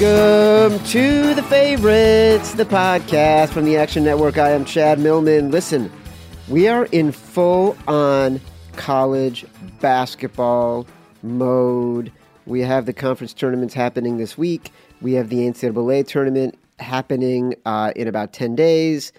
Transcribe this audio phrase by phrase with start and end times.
[0.00, 4.38] Welcome to the favorites, the podcast from the Action Network.
[4.38, 5.50] I am Chad Millman.
[5.50, 5.92] Listen,
[6.48, 8.40] we are in full on
[8.76, 9.44] college
[9.82, 10.86] basketball
[11.22, 12.10] mode.
[12.46, 14.72] We have the conference tournaments happening this week.
[15.02, 19.12] We have the NCAA tournament happening uh, in about 10 days.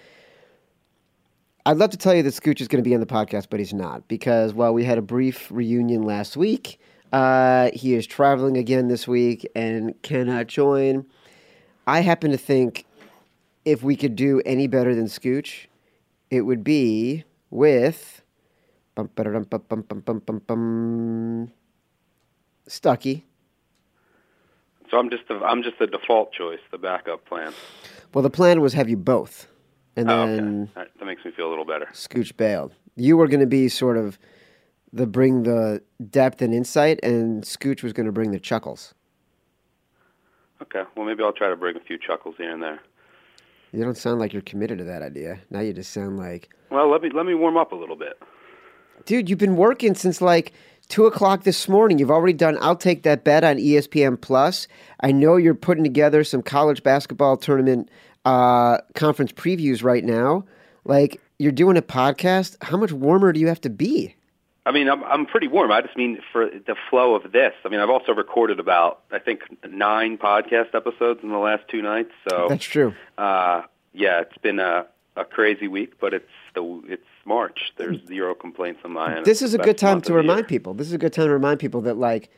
[1.64, 3.60] I'd love to tell you that Scooch is going to be on the podcast, but
[3.60, 6.80] he's not because while we had a brief reunion last week,
[7.12, 11.06] uh, he is traveling again this week and cannot join.
[11.88, 12.86] I happen to think
[13.66, 15.66] if we could do any better than Scooch,
[16.30, 18.22] it would be with
[22.68, 23.24] Stuckey.
[24.90, 27.54] So I'm just the I'm just the default choice, the backup plan.
[28.14, 29.48] Well, the plan was have you both,
[29.96, 30.80] and Oh, then okay.
[30.82, 31.88] Right, that makes me feel a little better.
[31.94, 32.74] Scooch bailed.
[32.96, 34.20] You were going to be sort of
[34.94, 38.94] the bring the depth and insight, and Scooch was going to bring the chuckles.
[40.62, 42.80] Okay, well maybe I'll try to bring a few chuckles here and there.
[43.72, 45.40] You don't sound like you're committed to that idea.
[45.50, 48.22] Now you just sound like, Well, let me let me warm up a little bit.
[49.06, 50.54] dude, you've been working since like
[50.90, 51.98] two o'clock this morning.
[51.98, 52.58] You've already done.
[52.62, 54.68] I'll take that bet on ESPN Plus.
[55.00, 57.90] I know you're putting together some college basketball tournament
[58.26, 60.44] uh, conference previews right now.
[60.84, 62.58] Like you're doing a podcast.
[62.62, 64.16] How much warmer do you have to be?
[64.66, 65.72] I mean, I'm I'm pretty warm.
[65.72, 67.54] I just mean for the flow of this.
[67.66, 71.82] I mean, I've also recorded about I think nine podcast episodes in the last two
[71.82, 72.12] nights.
[72.30, 72.94] So That's true.
[73.18, 77.74] uh, yeah, it's been a a crazy week, but it's the it's March.
[77.78, 79.26] There's zero complaints on my end.
[79.26, 80.48] This is a good time to remind year.
[80.48, 80.74] people.
[80.74, 82.30] This is a good time to remind people that, like,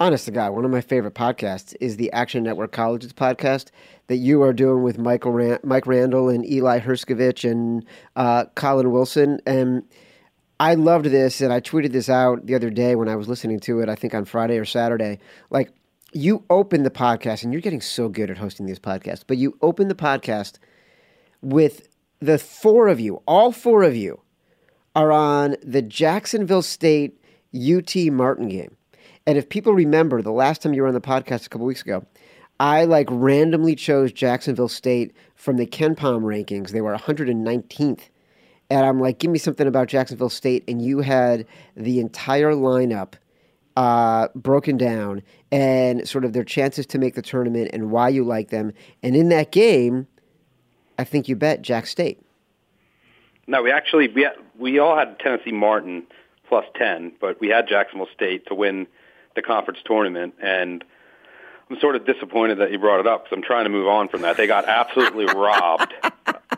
[0.00, 3.70] honest to God, one of my favorite podcasts is the Action Network Colleges podcast
[4.08, 7.84] that you are doing with Michael Ran- Mike Randle and Eli Hershkovich and
[8.16, 9.40] uh, Colin Wilson.
[9.46, 9.84] And
[10.60, 13.60] I loved this, and I tweeted this out the other day when I was listening
[13.60, 13.88] to it.
[13.88, 15.18] I think on Friday or Saturday.
[15.50, 15.70] Like,
[16.12, 19.22] you open the podcast, and you're getting so good at hosting these podcasts.
[19.26, 20.58] But you open the podcast
[21.40, 21.88] with
[22.20, 24.20] the four of you, all four of you
[24.96, 27.22] are on the Jacksonville State
[27.54, 28.76] UT Martin game.
[29.26, 31.82] And if people remember the last time you were on the podcast a couple weeks
[31.82, 32.04] ago,
[32.58, 36.70] I like randomly chose Jacksonville State from the KenPom rankings.
[36.70, 38.08] They were 119th.
[38.70, 40.64] And I'm like, give me something about Jacksonville State.
[40.68, 41.46] And you had
[41.76, 43.14] the entire lineup
[43.76, 48.24] uh, broken down and sort of their chances to make the tournament and why you
[48.24, 48.72] like them.
[49.02, 50.06] And in that game,
[50.98, 52.20] I think you bet Jack State.
[53.46, 56.06] No, we actually we we all had Tennessee Martin
[56.48, 58.86] plus ten, but we had Jacksonville State to win
[59.36, 60.84] the conference tournament, and
[61.70, 64.08] I'm sort of disappointed that you brought it up because I'm trying to move on
[64.08, 64.36] from that.
[64.36, 65.94] They got absolutely robbed,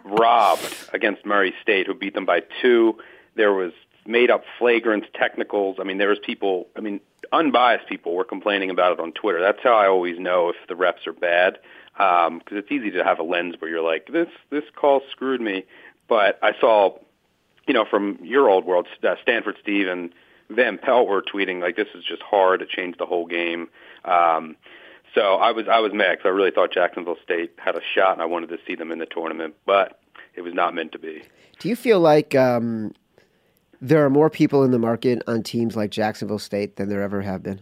[0.05, 2.99] robbed against Murray State, who beat them by two.
[3.34, 3.73] There was
[4.06, 5.77] made up flagrants, technicals.
[5.81, 6.69] I mean, there was people.
[6.77, 7.01] I mean,
[7.33, 9.41] unbiased people were complaining about it on Twitter.
[9.41, 11.59] That's how I always know if the refs are bad
[11.95, 15.65] because it's easy to have a lens where you're like, this this call screwed me.
[16.09, 16.99] But I saw,
[17.67, 20.12] you know, from your old world, uh, Stanford Steve and
[20.49, 22.62] Van Pelt were tweeting like, this is just hard.
[22.62, 23.69] It changed the whole game.
[24.05, 24.57] Um,
[25.15, 28.12] so I was I was mad because I really thought Jacksonville State had a shot,
[28.12, 30.00] and I wanted to see them in the tournament, but
[30.34, 31.22] it was not meant to be.
[31.59, 32.94] Do you feel like um,
[33.81, 37.22] there are more people in the market on teams like Jacksonville State than there ever
[37.22, 37.60] have been?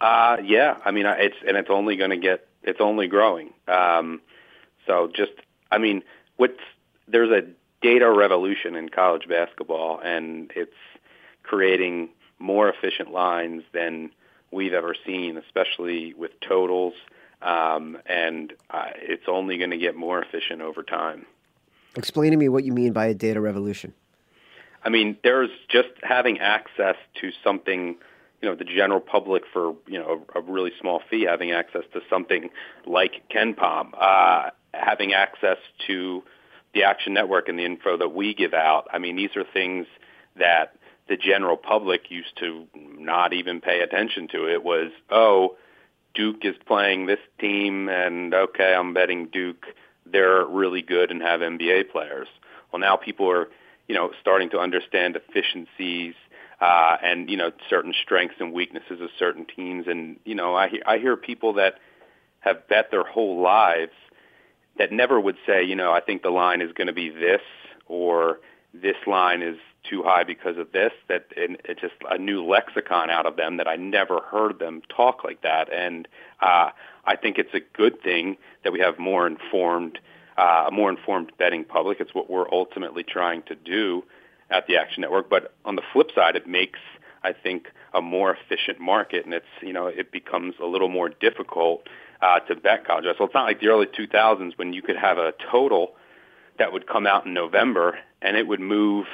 [0.00, 3.52] Uh, yeah, I mean, it's and it's only going to get it's only growing.
[3.68, 4.20] Um,
[4.86, 5.32] so just,
[5.70, 6.02] I mean,
[6.36, 6.60] what's
[7.06, 7.46] there's a
[7.82, 10.72] data revolution in college basketball, and it's
[11.42, 14.10] creating more efficient lines than
[14.50, 16.94] we've ever seen, especially with totals.
[17.42, 21.24] Um, and uh, it's only going to get more efficient over time.
[21.96, 23.94] Explain to me what you mean by a data revolution.
[24.84, 27.96] I mean, there's just having access to something,
[28.40, 31.84] you know, the general public for, you know, a, a really small fee, having access
[31.92, 32.50] to something
[32.86, 36.22] like KenPom, uh, having access to
[36.72, 38.86] the Action Network and the info that we give out.
[38.92, 39.86] I mean, these are things
[40.36, 40.76] that
[41.10, 44.48] the general public used to not even pay attention to.
[44.48, 45.56] It was, oh,
[46.14, 49.66] Duke is playing this team, and okay, I'm betting Duke.
[50.06, 52.28] They're really good and have NBA players.
[52.72, 53.48] Well, now people are,
[53.88, 56.14] you know, starting to understand efficiencies
[56.60, 59.86] uh, and you know certain strengths and weaknesses of certain teams.
[59.88, 61.74] And you know, I I hear people that
[62.38, 63.92] have bet their whole lives
[64.78, 67.42] that never would say, you know, I think the line is going to be this
[67.86, 68.38] or
[68.72, 69.56] this line is
[69.88, 70.92] too high because of this.
[71.08, 74.82] That and it's just a new lexicon out of them that I never heard them
[74.94, 75.72] talk like that.
[75.72, 76.08] And
[76.40, 76.70] uh,
[77.04, 79.98] I think it's a good thing that we have more informed,
[80.36, 82.00] uh, a more informed betting public.
[82.00, 84.04] It's what we're ultimately trying to do
[84.50, 85.30] at the Action Network.
[85.30, 86.78] But on the flip side, it makes
[87.22, 91.08] I think a more efficient market, and it's you know it becomes a little more
[91.08, 91.86] difficult
[92.22, 95.18] uh, to bet college so It's not like the early 2000s when you could have
[95.18, 95.92] a total
[96.58, 99.06] that would come out in November and it would move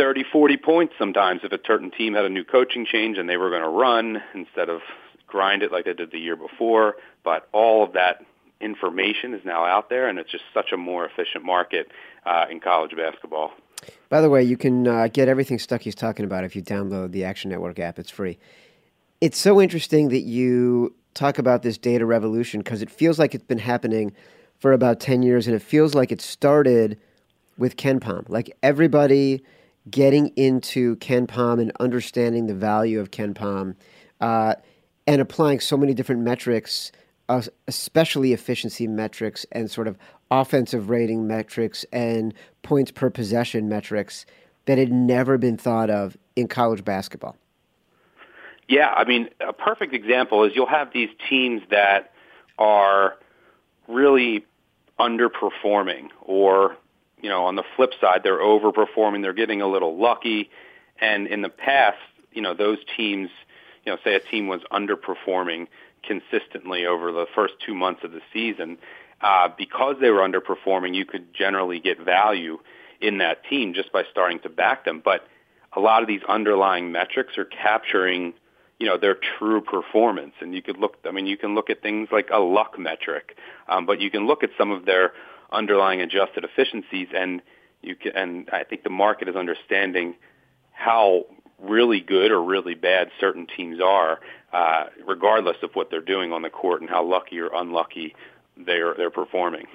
[0.00, 3.36] 30, 40 points sometimes if a certain team had a new coaching change and they
[3.36, 4.80] were going to run instead of
[5.26, 6.94] grind it like they did the year before.
[7.22, 8.24] But all of that
[8.62, 11.92] information is now out there, and it's just such a more efficient market
[12.24, 13.52] uh, in college basketball.
[14.08, 17.24] By the way, you can uh, get everything Stuckey's talking about if you download the
[17.24, 17.98] Action Network app.
[17.98, 18.38] It's free.
[19.20, 23.44] It's so interesting that you talk about this data revolution because it feels like it's
[23.44, 24.12] been happening
[24.60, 26.98] for about 10 years, and it feels like it started
[27.58, 28.30] with KenPom.
[28.30, 29.44] Like everybody
[29.90, 33.74] getting into KenPom and understanding the value of KenPom
[34.20, 34.54] uh,
[35.06, 36.92] and applying so many different metrics,
[37.28, 39.96] uh, especially efficiency metrics and sort of
[40.30, 44.26] offensive rating metrics and points per possession metrics
[44.66, 47.36] that had never been thought of in college basketball.
[48.68, 52.12] Yeah, I mean, a perfect example is you'll have these teams that
[52.56, 53.16] are
[53.88, 54.46] really
[55.00, 56.76] underperforming or
[57.22, 60.50] you know on the flip side they're overperforming they're getting a little lucky.
[61.00, 61.98] And in the past
[62.32, 63.30] you know those teams
[63.84, 65.68] you know say a team was underperforming
[66.02, 68.78] consistently over the first two months of the season
[69.20, 72.58] uh, because they were underperforming you could generally get value
[73.00, 75.00] in that team just by starting to back them.
[75.04, 75.26] But
[75.72, 78.34] a lot of these underlying metrics are capturing
[78.78, 80.34] you know their true performance.
[80.40, 83.36] And you could look i mean you can look at things like a luck metric
[83.68, 85.12] um, but you can look at some of their
[85.52, 87.42] underlying adjusted efficiencies and
[87.82, 90.14] you can and i think the market is understanding
[90.72, 91.24] how
[91.58, 94.20] really good or really bad certain teams are
[94.52, 98.14] uh, regardless of what they're doing on the court and how lucky or unlucky
[98.56, 99.66] they're they're performing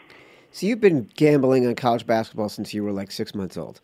[0.52, 3.82] so you've been gambling on college basketball since you were like six months old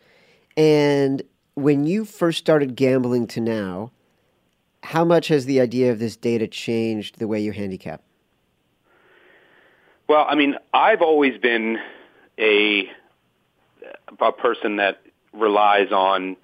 [0.56, 1.22] and
[1.54, 3.90] when you first started gambling to now
[4.82, 8.02] how much has the idea of this data changed the way you handicap?
[10.12, 11.78] Well, I mean, I've always been
[12.38, 12.82] a
[14.20, 15.00] a person that
[15.32, 16.36] relies on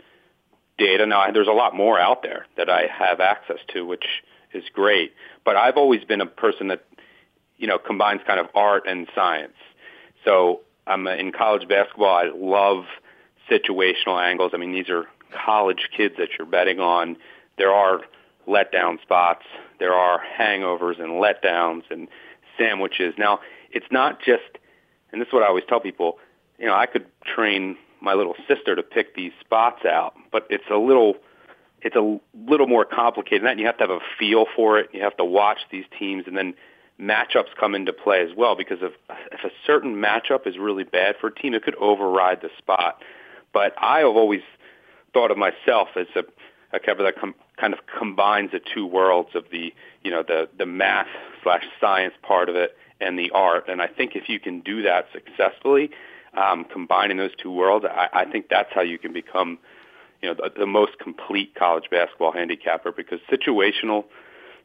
[0.79, 1.05] data.
[1.05, 4.07] Now, there's a lot more out there that I have access to, which
[4.55, 5.13] is great.
[5.45, 6.87] But I've always been a person that
[7.59, 9.59] you know combines kind of art and science.
[10.25, 12.17] So I'm in college basketball.
[12.17, 12.87] I love
[13.51, 14.53] situational angles.
[14.55, 15.05] I mean, these are
[15.45, 17.19] college kids that you're betting on.
[17.59, 18.01] There are
[18.47, 19.45] letdown spots.
[19.79, 22.09] There are hangovers and letdowns and
[22.57, 23.13] sandwiches.
[23.19, 24.59] Now, it's not just,
[25.13, 26.19] and this is what I always tell people,
[26.59, 30.65] you know, I could train my little sister to pick these spots out, but it's
[30.71, 31.17] a little,
[31.83, 33.59] it's a little more complicated than that.
[33.59, 34.91] You have to have a feel for it.
[34.93, 36.55] You have to watch these teams and then
[37.01, 38.93] matchups come into play as well because if,
[39.33, 43.03] if a certain matchup is really bad for a team, it could override the spot.
[43.53, 44.43] But I have always
[45.13, 46.25] thought of myself as a,
[46.77, 49.73] a cover that com- kind of combines the two worlds of the
[50.05, 51.09] you know the the math
[51.43, 53.69] slash science part of it and the art.
[53.69, 55.91] And I think if you can do that successfully,
[56.35, 59.59] um, combining those two worlds, I, I think that's how you can become
[60.23, 64.05] you know the, the most complete college basketball handicapper because situational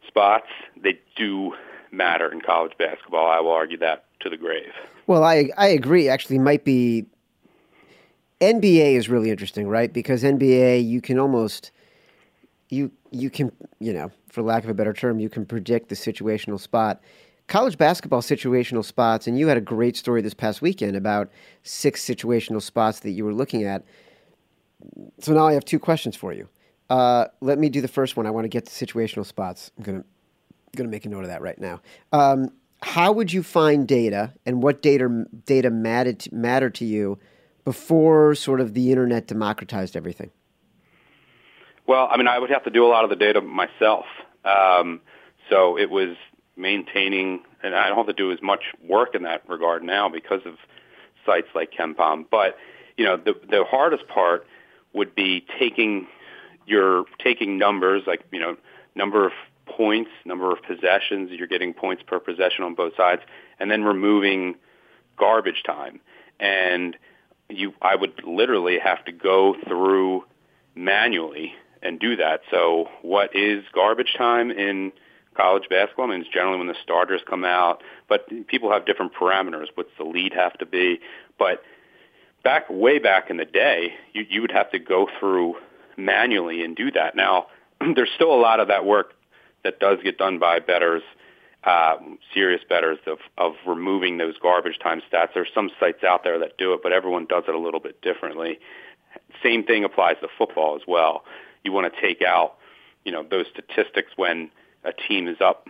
[0.07, 0.47] spots
[0.81, 1.53] they do
[1.91, 3.27] matter in college basketball.
[3.27, 4.73] I will argue that to the grave.
[5.07, 6.09] Well, I I agree.
[6.09, 7.05] Actually, might be
[8.41, 9.91] NBA is really interesting, right?
[9.91, 11.71] Because NBA you can almost
[12.69, 15.95] you you can you know for lack of a better term you can predict the
[15.95, 17.01] situational spot
[17.47, 21.29] college basketball situational spots and you had a great story this past weekend about
[21.63, 23.83] six situational spots that you were looking at.
[25.19, 26.49] So now i have two questions for you.
[26.89, 28.27] Uh, let me do the first one.
[28.27, 29.71] I want to get to situational spots.
[29.77, 30.03] I'm going
[30.75, 31.81] to make a note of that right now.
[32.11, 32.49] Um,
[32.81, 37.17] how would you find data and what data data mattered to, to you
[37.63, 40.31] before sort of the internet democratized everything?
[41.87, 44.05] Well, I mean, I would have to do a lot of the data myself.
[44.45, 45.01] Um,
[45.49, 46.15] so it was
[46.55, 50.41] maintaining, and I don't have to do as much work in that regard now because
[50.45, 50.55] of
[51.25, 52.25] sites like KenPom.
[52.29, 52.57] But
[52.97, 54.45] you know, the the hardest part
[54.93, 56.07] would be taking
[56.65, 58.57] your taking numbers like you know
[58.95, 59.31] number of
[59.65, 61.31] points, number of possessions.
[61.31, 63.21] You're getting points per possession on both sides,
[63.59, 64.55] and then removing
[65.17, 65.99] garbage time.
[66.39, 66.95] And
[67.49, 70.25] you, I would literally have to go through
[70.75, 72.41] manually and do that.
[72.49, 74.91] So what is garbage time in
[75.33, 76.05] college basketball?
[76.05, 79.67] I mean, it's generally when the starters come out, but people have different parameters.
[79.75, 80.99] What's the lead have to be?
[81.37, 81.63] But
[82.43, 85.55] back way back in the day, you, you would have to go through
[85.97, 87.15] manually and do that.
[87.15, 87.47] Now,
[87.95, 89.13] there's still a lot of that work
[89.63, 91.03] that does get done by betters,
[91.63, 91.95] uh,
[92.33, 95.29] serious betters of, of removing those garbage time stats.
[95.33, 98.01] There's some sites out there that do it, but everyone does it a little bit
[98.01, 98.59] differently.
[99.41, 101.23] Same thing applies to football as well
[101.63, 102.55] you want to take out,
[103.03, 104.51] you know, those statistics when
[104.83, 105.67] a team is up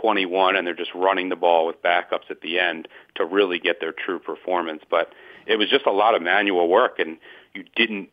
[0.00, 3.80] 21 and they're just running the ball with backups at the end to really get
[3.80, 4.82] their true performance.
[4.88, 5.12] But
[5.46, 7.18] it was just a lot of manual work, and
[7.54, 8.10] you didn't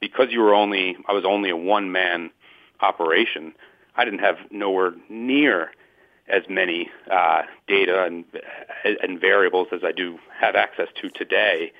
[0.00, 2.30] because you were only I was only a one man
[2.80, 3.54] operation.
[3.96, 5.70] I didn't have nowhere near
[6.28, 8.24] as many uh, data and,
[8.84, 11.72] and variables as I do have access to today.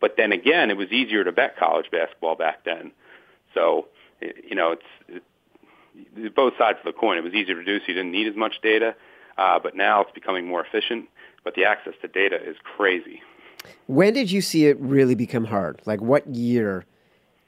[0.00, 2.92] But then again, it was easier to bet college basketball back then.
[3.54, 3.88] So,
[4.20, 5.24] you know, it's, it's
[6.34, 7.18] both sides of the coin.
[7.18, 8.94] It was easier to do, so you didn't need as much data.
[9.36, 11.08] Uh, but now it's becoming more efficient.
[11.44, 13.22] But the access to data is crazy.
[13.86, 15.80] When did you see it really become hard?
[15.84, 16.84] Like, what year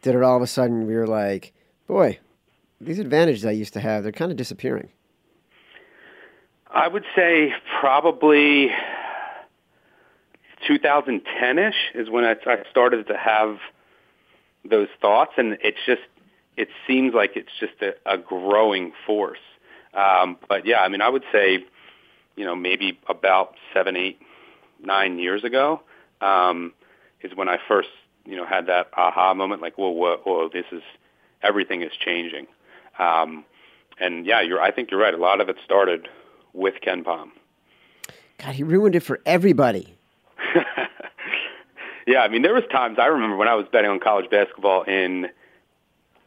[0.03, 1.53] did it all of a sudden we were like,
[1.87, 2.19] boy,
[2.81, 4.91] these advantages I used to have, they're kind of disappearing?
[6.73, 8.71] I would say probably
[10.69, 13.59] 2010ish is when I, I started to have
[14.65, 16.03] those thoughts, and it's just
[16.57, 19.39] it seems like it's just a, a growing force.
[19.95, 21.65] Um, but yeah, I mean, I would say,
[22.37, 24.21] you know, maybe about seven, eight,
[24.83, 25.81] nine years ago
[26.21, 26.73] um,
[27.23, 27.89] is when I first,
[28.25, 30.83] you know, had that aha moment, like, whoa, whoa, whoa this is
[31.43, 32.47] everything is changing.
[32.99, 33.45] Um,
[33.99, 34.61] and yeah, you're.
[34.61, 35.15] I think you're right.
[35.15, 36.09] A lot of it started
[36.53, 37.31] with KenPom.
[38.39, 39.95] God, he ruined it for everybody.
[42.07, 44.83] yeah, I mean, there was times I remember when I was betting on college basketball
[44.85, 45.29] in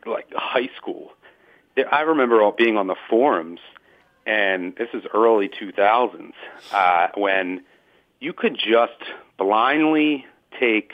[0.06, 1.12] like high school.
[1.92, 3.60] I remember being on the forums,
[4.26, 6.34] and this is early 2000s
[6.72, 7.64] uh, when
[8.20, 9.02] you could just
[9.38, 10.26] blindly
[10.60, 10.94] take,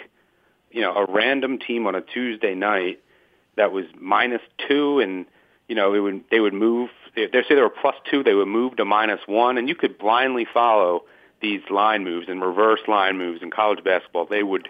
[0.71, 3.01] you know, a random team on a Tuesday night
[3.55, 5.25] that was minus two, and
[5.67, 6.89] you know, it would they would move.
[7.15, 9.97] They say they were plus two, they would move to minus one, and you could
[9.97, 11.03] blindly follow
[11.41, 14.25] these line moves and reverse line moves in college basketball.
[14.25, 14.69] They would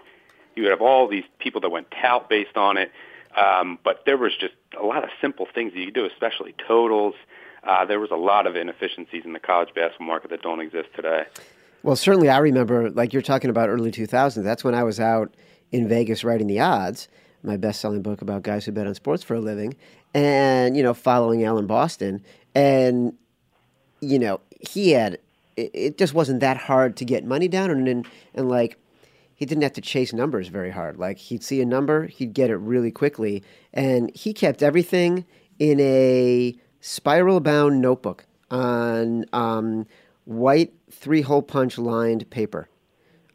[0.56, 2.90] you would have all these people that went tout based on it,
[3.36, 6.54] um, but there was just a lot of simple things that you could do, especially
[6.66, 7.14] totals.
[7.62, 10.88] Uh, there was a lot of inefficiencies in the college basketball market that don't exist
[10.94, 11.24] today.
[11.82, 15.34] Well, certainly I remember, like you're talking about early 2000s, that's when I was out
[15.72, 17.08] in Vegas writing the odds,
[17.42, 19.74] my best selling book about guys who bet on sports for a living,
[20.12, 22.22] and, you know, following Alan Boston.
[22.54, 23.14] And,
[24.00, 25.18] you know, he had,
[25.56, 27.70] it, it just wasn't that hard to get money down.
[27.70, 28.76] And, and, and like,
[29.40, 30.98] he didn't have to chase numbers very hard.
[30.98, 33.42] Like, he'd see a number, he'd get it really quickly.
[33.72, 35.24] And he kept everything
[35.58, 39.86] in a spiral bound notebook on um,
[40.26, 42.68] white three hole punch lined paper.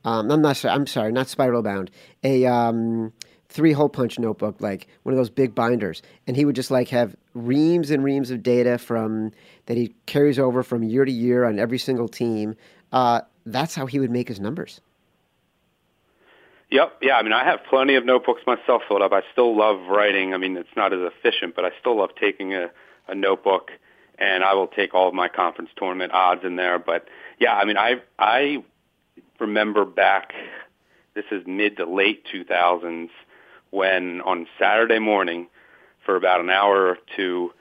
[0.03, 0.63] Um, I'm not.
[0.63, 1.89] I'm sorry, not spiral bound.
[2.23, 3.11] A um,
[3.49, 6.89] three hole punch notebook, like one of those big binders, and he would just like
[6.89, 9.31] have reams and reams of data from
[9.65, 12.55] that he carries over from year to year on every single team.
[12.91, 14.81] Uh, that's how he would make his numbers.
[16.71, 16.97] Yep.
[17.01, 17.17] Yeah.
[17.17, 19.11] I mean, I have plenty of notebooks myself filled up.
[19.11, 20.33] I still love writing.
[20.33, 22.69] I mean, it's not as efficient, but I still love taking a,
[23.07, 23.71] a notebook
[24.17, 26.79] and I will take all of my conference tournament odds in there.
[26.79, 27.07] But
[27.39, 28.63] yeah, I mean, I I
[29.39, 30.33] remember back.
[31.13, 33.09] This is mid to late 2000s
[33.71, 35.47] when on Saturday morning,
[36.05, 37.53] for about an hour or two,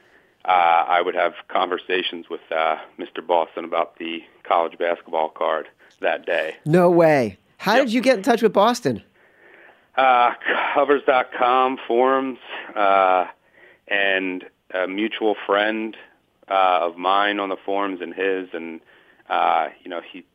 [0.45, 3.27] uh, I would have conversations with uh, Mr.
[3.27, 5.67] Boston about the college basketball card
[6.01, 6.57] that day.
[6.67, 7.39] No way.
[7.65, 7.87] How yep.
[7.87, 9.03] did you get in touch with Boston?
[9.97, 10.35] Uh,
[10.75, 12.39] covers.com forums
[12.77, 13.25] uh,
[13.89, 14.45] and
[14.75, 15.97] a mutual friend
[16.47, 18.83] uh, of mine on the forums and his, and
[19.31, 20.27] uh, you know he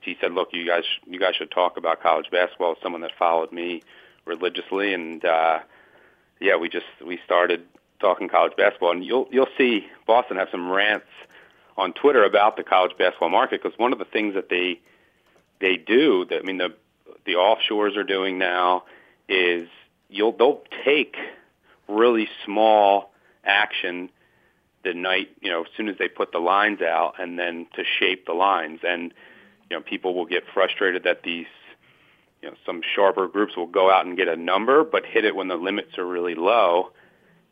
[0.00, 3.52] he said, "Look, you guys you guys should talk about college basketball." Someone that followed
[3.52, 3.84] me
[4.24, 5.60] religiously, and uh,
[6.40, 7.64] yeah, we just we started
[8.00, 11.06] talking college basketball, and you'll you'll see Boston have some rants
[11.76, 14.80] on Twitter about the college basketball market because one of the things that they
[15.62, 16.74] they do I mean the
[17.24, 18.84] the offshores are doing now
[19.28, 19.68] is
[20.10, 21.16] you'll they'll take
[21.88, 23.12] really small
[23.44, 24.10] action
[24.84, 27.84] the night, you know, as soon as they put the lines out and then to
[27.98, 28.80] shape the lines.
[28.82, 29.14] And,
[29.70, 31.46] you know, people will get frustrated that these,
[32.42, 35.36] you know, some sharper groups will go out and get a number, but hit it
[35.36, 36.90] when the limits are really low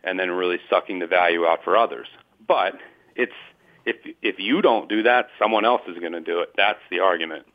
[0.03, 2.09] and then really sucking the value out for others.
[2.47, 2.75] But
[3.15, 3.33] it's,
[3.85, 6.51] if, if you don't do that, someone else is going to do it.
[6.57, 7.47] That's the argument.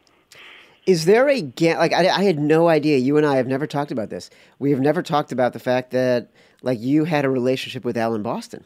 [0.86, 1.80] Is there a gap?
[1.80, 2.98] like I, I had no idea.
[2.98, 4.30] You and I have never talked about this.
[4.60, 6.30] We have never talked about the fact that
[6.62, 8.64] like you had a relationship with Alan Boston.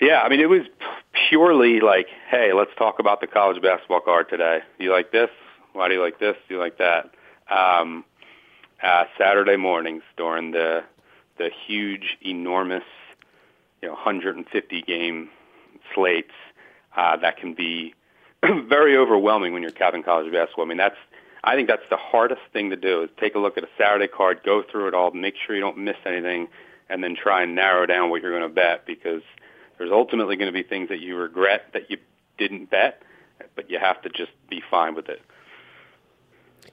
[0.00, 0.62] Yeah, I mean, it was
[1.28, 4.60] purely like, hey, let's talk about the college basketball card today.
[4.78, 5.30] You like this?
[5.72, 6.36] Why do you like this?
[6.48, 7.10] Do you like that?
[7.50, 8.04] Um,
[8.82, 10.84] uh, Saturday mornings during the
[11.38, 12.84] the huge, enormous,
[13.82, 15.28] you know, 150 game
[15.94, 16.32] slates
[16.96, 17.94] uh, that can be
[18.68, 20.64] very overwhelming when you're capping college basketball.
[20.64, 20.96] I mean, that's
[21.44, 24.08] I think that's the hardest thing to do is take a look at a Saturday
[24.08, 26.48] card, go through it all, make sure you don't miss anything,
[26.88, 29.22] and then try and narrow down what you're going to bet because
[29.78, 31.98] there's ultimately going to be things that you regret that you
[32.36, 33.02] didn't bet,
[33.54, 35.22] but you have to just be fine with it.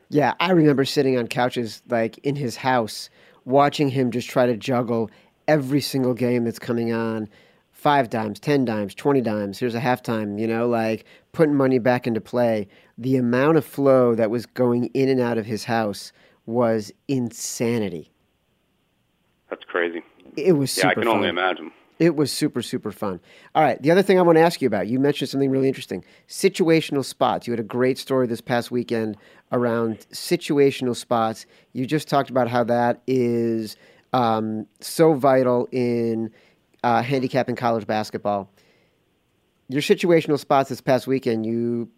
[0.10, 3.10] Yeah, I remember sitting on couches like in his house,
[3.46, 5.12] watching him just try to juggle
[5.48, 7.30] every single game that's coming on.
[7.84, 9.60] Five dimes, ten dimes, twenty dimes.
[9.60, 10.40] Here's a halftime.
[10.40, 12.70] You know, like putting money back into play.
[12.98, 16.14] The amount of flow that was going in and out of his house
[16.46, 18.10] was insanity.
[19.50, 20.02] That's crazy.
[20.38, 21.74] It was yeah, I can only imagine.
[22.00, 23.20] It was super, super fun.
[23.54, 23.82] All right.
[23.82, 27.04] The other thing I want to ask you about, you mentioned something really interesting situational
[27.04, 27.48] spots.
[27.48, 29.18] You had a great story this past weekend
[29.52, 31.46] around situational spots.
[31.74, 33.76] You just talked about how that is
[34.14, 36.32] um, so vital in
[36.84, 38.52] uh, handicapping college basketball.
[39.70, 41.90] Your situational spots this past weekend, you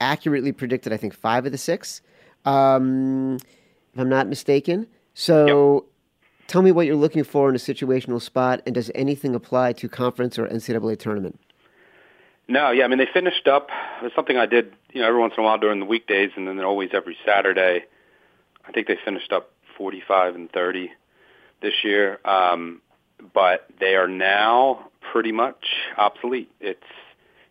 [0.00, 2.02] accurately predicted, I think, five of the six,
[2.44, 3.36] um,
[3.92, 4.86] if I'm not mistaken.
[5.14, 5.86] So.
[6.46, 9.86] Tell me what you're looking for in a situational spot, and does anything apply to
[9.86, 11.38] conference or NCAA tournament?
[12.48, 13.68] No, yeah, I mean they finished up.
[14.00, 16.30] It was something I did, you know, every once in a while during the weekdays,
[16.34, 17.84] and then always every Saturday.
[18.66, 20.90] I think they finished up 45 and 30
[21.60, 22.80] this year, um,
[23.34, 25.64] but they are now pretty much
[25.96, 26.50] obsolete.
[26.60, 26.82] It's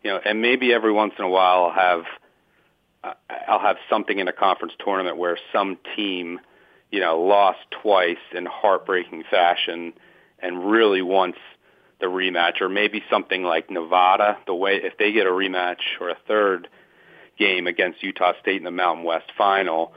[0.04, 2.04] you know, and maybe every once in a while I'll have
[3.04, 3.14] uh,
[3.48, 6.40] I'll have something in a conference tournament where some team
[6.92, 9.94] you know, lost twice in heartbreaking fashion
[10.40, 11.40] and really wants
[12.00, 16.10] the rematch or maybe something like Nevada, the way if they get a rematch or
[16.10, 16.68] a third
[17.38, 19.94] game against Utah State in the Mountain West final,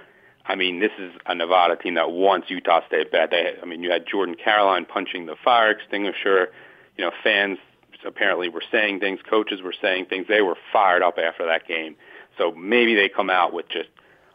[0.51, 3.31] I mean, this is a Nevada team that wants Utah State bad.
[3.31, 6.51] They, I mean, you had Jordan Caroline punching the fire extinguisher.
[6.99, 7.59] You know, fans
[8.05, 10.27] apparently were saying things, coaches were saying things.
[10.27, 11.95] They were fired up after that game.
[12.37, 13.91] So maybe they come out with just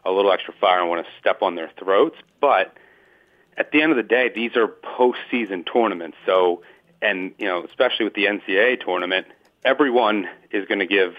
[0.06, 2.16] a little extra fire and want to step on their throats.
[2.40, 2.74] But
[3.58, 6.16] at the end of the day, these are postseason tournaments.
[6.24, 6.62] So,
[7.02, 9.26] and you know, especially with the NCAA tournament,
[9.66, 11.14] everyone is going to give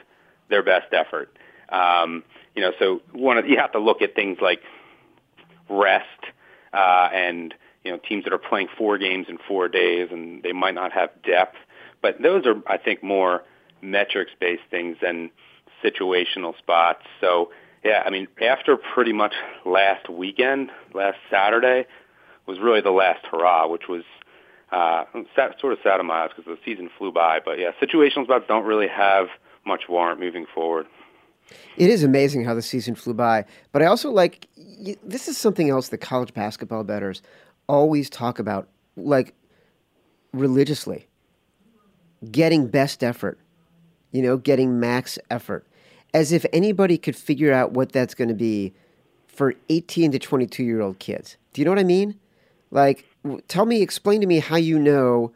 [0.50, 1.38] their best effort.
[1.70, 2.24] Um,
[2.56, 4.64] you know, so one of, you have to look at things like
[5.70, 6.06] rest
[6.74, 7.54] uh, and
[7.84, 10.92] you know teams that are playing four games in four days and they might not
[10.92, 11.58] have depth.
[12.02, 13.44] But those are, I think, more
[13.82, 15.32] metrics-based things than
[15.84, 17.04] situational spots.
[17.22, 17.52] So
[17.84, 19.34] yeah, I mean, after pretty much
[19.66, 21.86] last weekend, last Saturday
[22.46, 24.04] was really the last hurrah, which was
[24.72, 25.06] uh,
[25.60, 27.40] sort of sad because the season flew by.
[27.44, 29.28] But yeah, situational spots don't really have
[29.66, 30.88] much warrant moving forward.
[31.78, 34.48] It is amazing how the season flew by, but I also like
[35.04, 37.22] this is something else that college basketball bettors
[37.68, 39.34] always talk about, like
[40.34, 41.08] religiously.
[42.32, 43.38] Getting best effort,
[44.12, 45.68] you know, getting max effort
[46.14, 48.74] as if anybody could figure out what that's going to be
[49.28, 51.38] for 18 to 22 year old kids.
[51.54, 52.20] Do you know what I mean?
[52.72, 53.06] Like,
[53.48, 55.32] tell me, explain to me how you know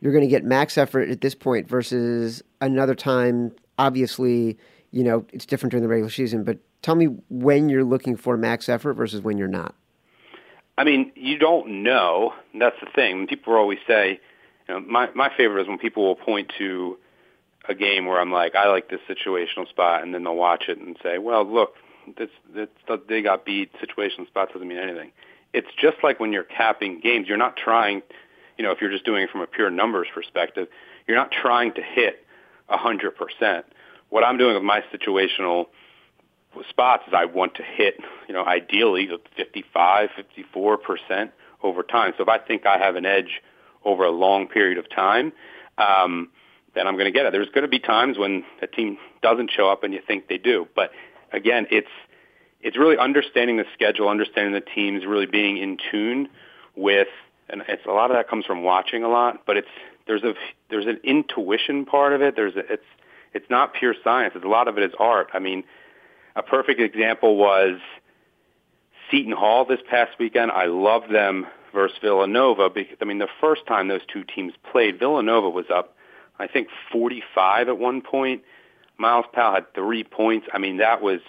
[0.00, 3.52] you're going to get max effort at this point versus another time.
[3.78, 4.58] Obviously,
[4.94, 8.36] you know, it's different during the regular season, but tell me when you're looking for
[8.36, 9.74] max effort versus when you're not.
[10.78, 12.32] I mean, you don't know.
[12.56, 13.26] That's the thing.
[13.26, 14.20] People always say,
[14.68, 16.96] you know, my my favorite is when people will point to
[17.68, 20.78] a game where I'm like, I like this situational spot, and then they'll watch it
[20.78, 21.74] and say, well, look,
[22.16, 22.68] this, this
[23.08, 23.72] they got beat.
[23.82, 25.10] Situational spot doesn't mean anything.
[25.52, 27.26] It's just like when you're capping games.
[27.26, 28.02] You're not trying,
[28.56, 30.68] you know, if you're just doing it from a pure numbers perspective,
[31.08, 32.24] you're not trying to hit
[32.68, 33.66] a hundred percent.
[34.14, 35.66] What I'm doing with my situational
[36.70, 37.96] spots is I want to hit,
[38.28, 41.32] you know, ideally 55, 54 percent
[41.64, 42.12] over time.
[42.16, 43.42] So if I think I have an edge
[43.84, 45.32] over a long period of time.
[45.78, 46.28] Um,
[46.76, 47.32] then I'm going to get it.
[47.32, 50.38] There's going to be times when a team doesn't show up and you think they
[50.38, 50.68] do.
[50.76, 50.92] But
[51.32, 51.90] again, it's
[52.62, 56.28] it's really understanding the schedule, understanding the teams, really being in tune
[56.76, 57.08] with,
[57.50, 59.42] and it's a lot of that comes from watching a lot.
[59.44, 59.68] But it's
[60.06, 60.34] there's a
[60.70, 62.36] there's an intuition part of it.
[62.36, 62.84] There's a, it's
[63.34, 64.32] it's not pure science.
[64.36, 65.30] It's, a lot of it is art.
[65.34, 65.64] I mean,
[66.36, 67.78] a perfect example was
[69.10, 70.50] Seton Hall this past weekend.
[70.50, 74.98] I loved them versus Villanova because I mean the first time those two teams played,
[74.98, 75.96] Villanova was up
[76.38, 78.42] I think 45 at one point.
[78.96, 80.46] Myles Powell had three points.
[80.52, 81.20] I mean, that was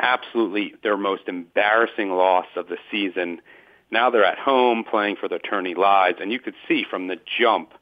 [0.00, 3.40] absolutely their most embarrassing loss of the season.
[3.90, 7.18] Now they're at home playing for the tourney lives, and you could see from the
[7.38, 7.72] jump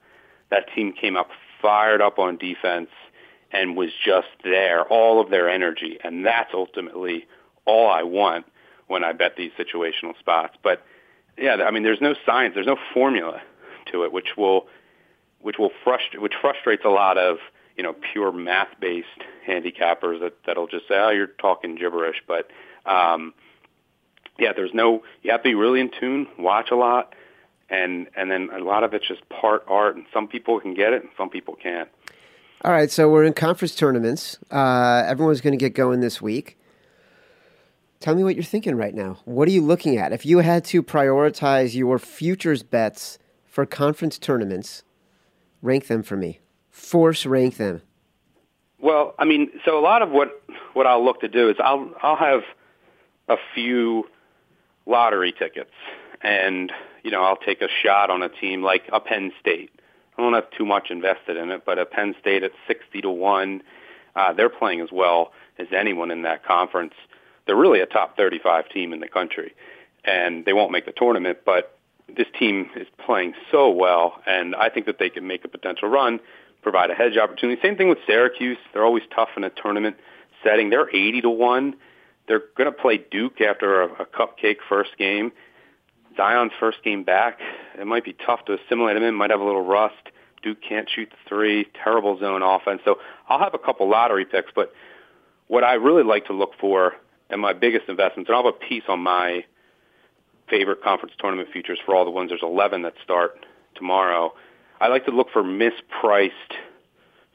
[0.51, 1.29] that team came up
[1.61, 2.91] fired up on defense
[3.53, 7.27] and was just there, all of their energy, and that's ultimately
[7.65, 8.47] all I want
[8.87, 10.57] when I bet these situational spots.
[10.63, 10.85] But
[11.37, 13.41] yeah, I mean, there's no science, there's no formula
[13.93, 14.67] to it, which will
[15.41, 17.39] which will frustrate, which frustrates a lot of
[17.77, 19.07] you know pure math-based
[19.49, 22.51] handicappers that that'll just say, "Oh, you're talking gibberish." But
[22.87, 23.35] um,
[24.39, 25.03] yeah, there's no.
[25.23, 27.15] You have to be really in tune, watch a lot,
[27.71, 29.97] and and then a lot of it's just part art.
[29.97, 31.89] And some people can get it, and some people can't.
[32.63, 34.39] All right, so we're in conference tournaments.
[34.51, 36.59] Uh, everyone's going to get going this week.
[38.01, 39.19] Tell me what you're thinking right now.
[39.25, 40.13] What are you looking at?
[40.13, 44.85] If you had to prioritize your futures bets for conference tournaments,
[45.63, 46.41] rank them for me.
[46.71, 47.83] Force rank them.
[48.79, 51.91] Well, I mean, so a lot of what what I'll look to do is I'll
[52.03, 52.43] I'll have
[53.29, 54.05] a few
[54.87, 55.73] lottery tickets,
[56.23, 59.71] and you know I'll take a shot on a team like a Penn State.
[60.17, 63.11] I don't have too much invested in it, but a Penn State at sixty to
[63.11, 63.63] one,
[64.15, 66.95] uh, they're playing as well as anyone in that conference
[67.51, 69.57] they're really a top 35 team in the country,
[70.05, 71.39] and they won't make the tournament.
[71.45, 71.77] But
[72.09, 75.89] this team is playing so well, and I think that they can make a potential
[75.89, 76.21] run,
[76.63, 77.61] provide a hedge opportunity.
[77.61, 79.97] Same thing with Syracuse; they're always tough in a tournament
[80.45, 80.71] setting.
[80.71, 81.75] They're 80 to one.
[82.29, 85.33] They're going to play Duke after a, a cupcake first game.
[86.17, 87.39] Zion's first game back.
[87.79, 89.15] It might be tough to assimilate him in.
[89.15, 89.95] Might have a little rust.
[90.43, 91.67] Duke can't shoot the three.
[91.85, 92.81] Terrible zone offense.
[92.85, 94.73] So I'll have a couple lottery picks, but
[95.49, 96.95] what I really like to look for
[97.29, 99.45] and my biggest investments, and I'll have a piece on my
[100.49, 102.31] favorite conference tournament futures for all the ones.
[102.31, 103.47] There's 11 that start
[103.77, 104.35] tomorrow.
[104.81, 106.31] I like to look for mispriced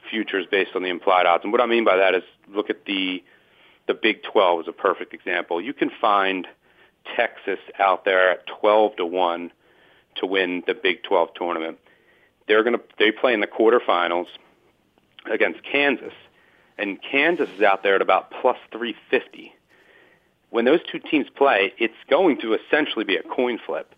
[0.09, 1.43] futures based on the implied odds.
[1.43, 3.23] And what I mean by that is look at the
[3.87, 5.61] the Big 12 is a perfect example.
[5.61, 6.47] You can find
[7.15, 9.51] Texas out there at 12 to 1
[10.15, 11.77] to win the Big 12 tournament.
[12.47, 14.27] They're going to they play in the quarterfinals
[15.29, 16.13] against Kansas.
[16.77, 19.55] And Kansas is out there at about plus 350
[20.55, 23.93] when those two teams play, it's going to essentially be a coin flip.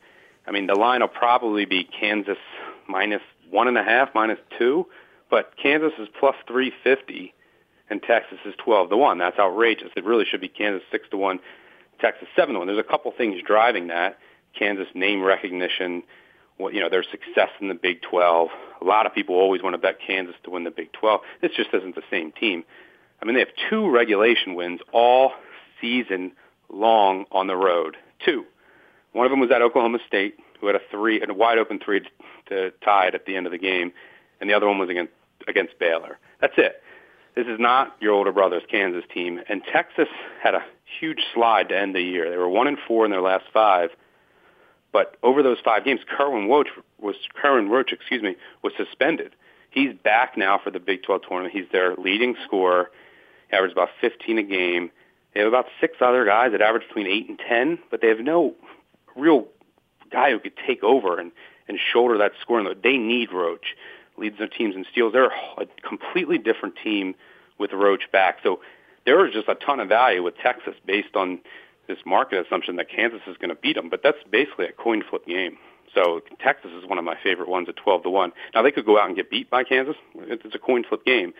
[0.47, 2.39] I mean, the line will probably be Kansas
[2.87, 4.87] minus one and a half, minus two,
[5.29, 7.31] but Kansas is plus 350
[7.91, 9.19] and Texas is 12 to 1.
[9.19, 9.89] That's outrageous.
[9.95, 11.39] It really should be Kansas 6 to 1,
[11.99, 12.67] Texas 7 to 1.
[12.67, 14.17] There's a couple things driving that.
[14.57, 16.03] Kansas name recognition,
[16.57, 18.49] what you know, their success in the Big 12.
[18.81, 21.21] A lot of people always want to bet Kansas to win the Big 12.
[21.41, 22.63] This just isn't the same team.
[23.21, 25.31] I mean, they have two regulation wins all
[25.81, 26.33] season
[26.69, 27.97] long on the road.
[28.23, 28.45] Two.
[29.13, 32.01] One of them was at Oklahoma State, who had a three a wide open three
[32.01, 32.09] to,
[32.49, 33.91] to tie it at the end of the game,
[34.39, 35.13] and the other one was against
[35.47, 36.19] against Baylor.
[36.41, 36.81] That's it.
[37.37, 39.39] This is not your older brother's Kansas team.
[39.47, 40.07] And Texas
[40.41, 40.63] had a
[40.99, 42.31] huge slide to end the year.
[42.31, 43.91] They were one and four in their last five.
[44.91, 46.69] But over those five games, Kerwin Roach
[46.99, 49.35] was Kerwin Roach, excuse me, was suspended.
[49.69, 51.53] He's back now for the Big 12 tournament.
[51.53, 52.89] He's their leading scorer.
[53.51, 54.89] He averaged about 15 a game.
[55.35, 58.19] They have about six other guys that average between eight and ten, but they have
[58.19, 58.55] no
[59.15, 59.45] real
[60.11, 61.31] guy who could take over and
[61.67, 62.67] and shoulder that scoring.
[62.81, 63.75] They need Roach.
[64.17, 65.13] Leads their teams in steals.
[65.13, 67.15] They're a completely different team
[67.57, 68.39] with Roach back.
[68.43, 68.61] So
[69.05, 71.39] there is just a ton of value with Texas based on
[71.87, 73.89] this market assumption that Kansas is going to beat them.
[73.89, 75.57] But that's basically a coin flip game.
[75.93, 78.33] So Texas is one of my favorite ones at 12 to 1.
[78.53, 79.95] Now they could go out and get beat by Kansas.
[80.15, 81.33] It's a coin flip game.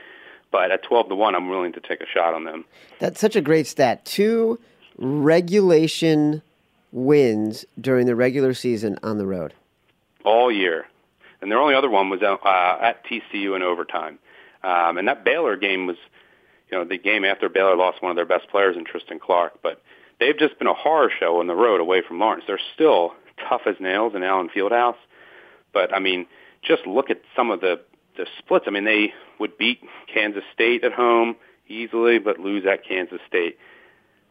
[0.52, 2.64] But at 12 to 1, I'm willing to take a shot on them.
[3.00, 4.06] That's such a great stat.
[4.06, 4.60] Two
[4.98, 6.42] regulation
[6.92, 9.54] wins during the regular season on the road.
[10.24, 10.88] All year.
[11.48, 12.36] And their only other one was uh,
[12.82, 14.20] at TCU in overtime.
[14.66, 15.96] Um, and that Baylor game was,
[16.70, 19.60] you know, the game after Baylor lost one of their best players in Tristan Clark.
[19.64, 19.82] But
[20.20, 22.44] they've just been a horror show on the road away from Lawrence.
[22.48, 23.14] They're still
[23.48, 24.98] tough as nails in Allen Fieldhouse.
[25.72, 26.26] But, I mean,
[26.62, 27.80] just look at some of the
[28.18, 28.66] the splits.
[28.68, 29.80] I mean, they would beat
[30.14, 31.38] Kansas State at home
[31.70, 33.58] easily, but lose at Kansas State.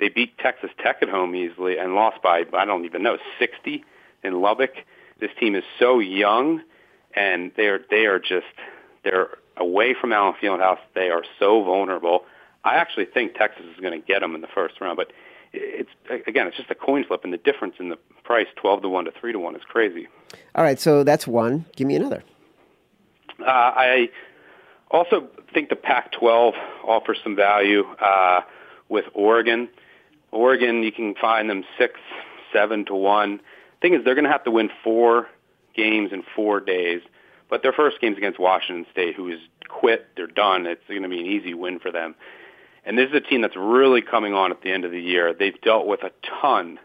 [0.01, 3.85] They beat Texas Tech at home easily and lost by I don't even know 60
[4.23, 4.73] in Lubbock.
[5.19, 6.61] This team is so young,
[7.17, 8.47] and they're they are just
[9.03, 10.79] they're away from Allen Fieldhouse.
[10.95, 12.25] They are so vulnerable.
[12.65, 15.13] I actually think Texas is going to get them in the first round, but
[15.53, 15.91] it's
[16.27, 19.07] again, it's just a coin flip, and the difference in the price, twelve to one
[19.07, 20.09] to three to one, is crazy.
[20.55, 21.65] All right, so that's one.
[21.77, 22.23] Give me another.
[23.41, 24.09] Uh, I
[24.91, 26.53] also think the Pac-12
[26.85, 28.41] offers some value uh,
[28.89, 29.69] with Oregon.
[30.33, 32.01] Oregon, you can find them six,
[32.53, 33.41] seven to one.
[33.83, 35.29] Thing is, they're going to have to win four
[35.77, 37.03] games in four days.
[37.49, 40.07] But their first game's against Washington State, who is quit.
[40.17, 40.67] They're done.
[40.67, 42.15] It's going to be an easy win for them.
[42.85, 45.35] And this is a team that's really coming on at the end of the year.
[45.35, 46.11] They've dealt with a
[46.41, 46.79] ton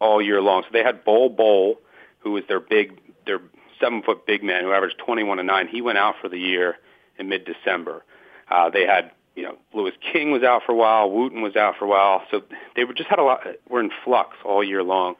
[0.00, 0.62] all year long.
[0.62, 1.78] So they had Bol Bol,
[2.20, 3.40] who was their big their
[3.80, 5.68] seven foot big man who averaged 21 and 9.
[5.68, 6.76] He went out for the year
[7.18, 8.04] in mid December.
[8.50, 11.76] Uh, they had, you know, Louis King was out for a while, Wooten was out
[11.78, 12.22] for a while.
[12.30, 12.42] So
[12.76, 15.14] they were just had a lot, were in flux all year long.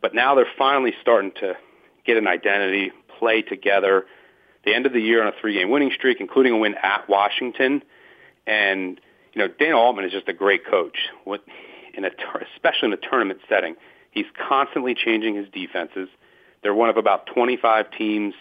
[0.00, 1.56] But now they're finally starting to
[2.08, 4.06] get an identity, play together.
[4.64, 7.82] They ended the year on a three game winning streak, including a win at Washington.
[8.46, 9.00] And,
[9.34, 10.96] you know, Dana Altman is just a great coach.
[11.24, 11.44] What,
[11.94, 12.10] in a,
[12.54, 13.76] especially in a tournament setting,
[14.10, 16.08] he's constantly changing his defenses.
[16.62, 18.34] They're one of about 25 teams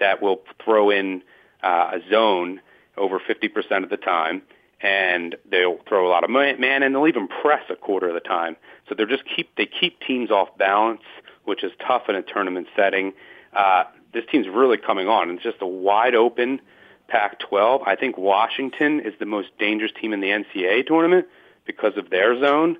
[0.00, 1.22] that will throw in
[1.62, 2.60] uh, a zone
[2.96, 4.42] over 50% of the time,
[4.80, 8.20] and they'll throw a lot of man, and they'll even press a quarter of the
[8.20, 8.56] time.
[8.88, 11.02] So they're just keep they keep teams off balance,
[11.44, 13.12] which is tough in a tournament setting.
[13.54, 15.30] Uh, this team's really coming on.
[15.30, 16.60] It's just a wide open
[17.08, 17.86] Pac-12.
[17.86, 21.26] I think Washington is the most dangerous team in the NCAA tournament
[21.64, 22.78] because of their zone.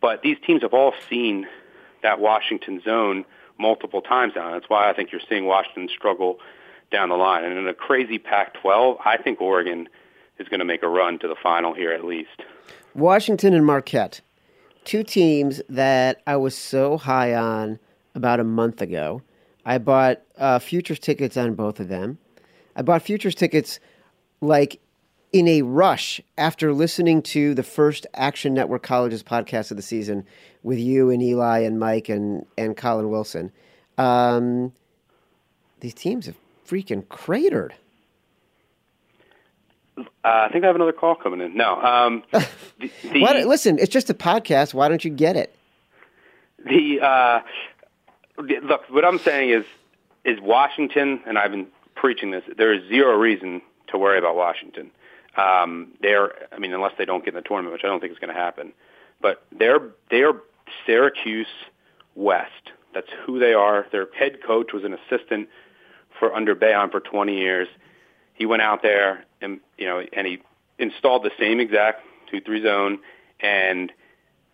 [0.00, 1.46] But these teams have all seen
[2.02, 3.24] that Washington zone
[3.58, 4.52] multiple times now.
[4.52, 6.38] That's why I think you're seeing Washington struggle
[6.92, 7.44] down the line.
[7.44, 9.88] And in a crazy Pac-12, I think Oregon
[10.38, 12.42] is going to make a run to the final here at least.
[12.94, 14.20] Washington and Marquette,
[14.84, 17.80] two teams that I was so high on
[18.18, 19.22] about a month ago.
[19.64, 22.18] I bought uh, futures tickets on both of them.
[22.76, 23.80] I bought futures tickets
[24.40, 24.80] like
[25.32, 30.26] in a rush after listening to the first Action Network Colleges podcast of the season
[30.62, 33.52] with you and Eli and Mike and, and Colin Wilson.
[33.96, 34.72] Um,
[35.80, 37.74] these teams have freaking cratered.
[39.98, 41.56] Uh, I think I have another call coming in.
[41.56, 41.80] No.
[41.80, 44.74] Um, the, the, listen, it's just a podcast.
[44.74, 45.54] Why don't you get it?
[46.64, 47.40] The uh,
[48.38, 49.64] look, what I'm saying is,
[50.24, 52.44] is Washington, and I've been preaching this.
[52.56, 54.90] There is zero reason to worry about Washington.
[55.36, 58.12] Um, they're, I mean, unless they don't get in the tournament, which I don't think
[58.12, 58.72] is going to happen.
[59.20, 60.32] But they're they're
[60.86, 61.46] Syracuse
[62.14, 62.72] West.
[62.94, 63.86] That's who they are.
[63.92, 65.48] Their head coach was an assistant
[66.18, 67.68] for under Boeheim for 20 years.
[68.34, 70.38] He went out there and you know and he
[70.78, 73.00] installed the same exact two three zone,
[73.40, 73.92] and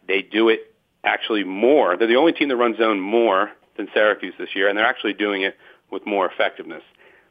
[0.07, 1.97] they do it actually more.
[1.97, 5.14] They're the only team that runs zone more than Syracuse this year, and they're actually
[5.14, 5.56] doing it
[5.90, 6.82] with more effectiveness.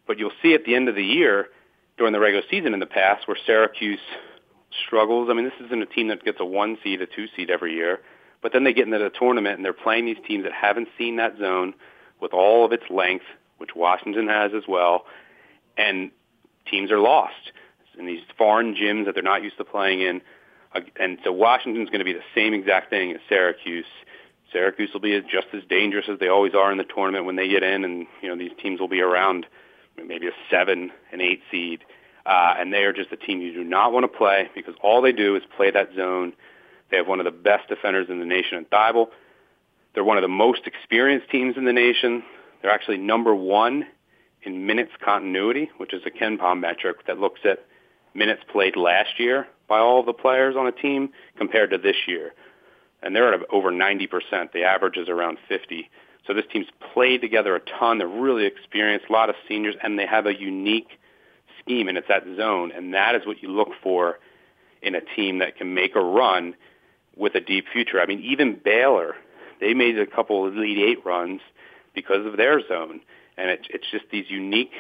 [0.08, 1.47] But you'll see at the end of the year
[1.97, 3.99] during the regular season in the past where Syracuse
[4.86, 5.29] struggles.
[5.29, 7.73] I mean, this isn't a team that gets a one seed, a two seed every
[7.73, 7.99] year,
[8.41, 11.17] but then they get into the tournament and they're playing these teams that haven't seen
[11.17, 11.73] that zone
[12.19, 13.25] with all of its length,
[13.58, 15.06] which Washington has as well,
[15.77, 16.12] and
[16.69, 17.51] teams are lost
[17.97, 20.21] in these foreign gyms that they're not used to playing in.
[20.99, 23.86] And so Washington's going to be the same exact thing as Syracuse.
[24.54, 27.50] Syracuse will be just as dangerous as they always are in the tournament when they
[27.50, 29.46] get in, and you know these teams will be around
[29.98, 31.84] maybe a seven, an eight seed,
[32.26, 35.02] uh, and they are just a team you do not want to play because all
[35.02, 36.34] they do is play that zone.
[36.89, 39.08] They have one of the best defenders in the nation in Thybulle.
[39.94, 42.24] They're one of the most experienced teams in the nation.
[42.62, 43.86] They're actually number one
[44.44, 47.66] in minutes continuity, which is a KenPom metric that looks at
[48.13, 51.96] minutes played last year by all of the players on a team compared to this
[52.08, 52.34] year.
[53.04, 54.54] And they're at over 90%.
[54.54, 55.89] The average is around 50.
[56.26, 57.98] So this team's played together a ton.
[57.98, 61.00] They're really experienced, a lot of seniors, and they have a unique
[61.60, 62.72] scheme, and it's that zone.
[62.72, 64.20] And that is what you look for
[64.82, 66.56] in a team that can make a run
[67.16, 68.00] with a deep future.
[68.00, 69.16] I mean, even Baylor,
[69.60, 71.42] they made a couple of Elite Eight runs
[71.94, 73.02] because of their zone.
[73.38, 74.72] And it, it's just these unique,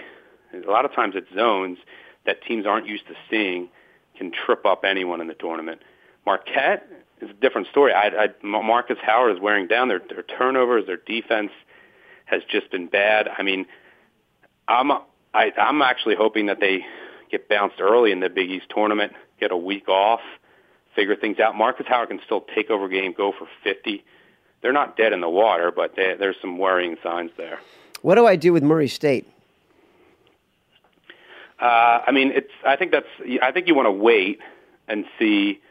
[0.53, 1.77] a lot of times it's zones
[2.25, 3.69] that teams aren't used to seeing
[4.17, 5.81] can trip up anyone in the tournament.
[6.25, 6.87] Marquette,
[7.23, 7.93] is a different story.
[7.93, 10.85] I, I, Marcus Howard is wearing down their, their turnovers.
[10.85, 11.51] Their defense
[12.25, 13.27] has just been bad.
[13.27, 13.65] I mean,
[14.67, 14.91] I'm
[15.33, 16.85] I, I'm actually hoping that they
[17.31, 20.21] get bounced early in the Big East tournament, get a week off,
[20.95, 21.55] figure things out.
[21.55, 24.03] Marcus Howard can still take over game, go for 50.
[24.61, 27.59] They're not dead in the water, but they, there's some worrying signs there.
[28.01, 29.27] What do I do with Murray State?
[31.59, 32.51] Uh, I mean, it's.
[32.65, 33.07] I think that's.
[33.41, 34.39] I think you want to wait
[34.87, 35.61] and see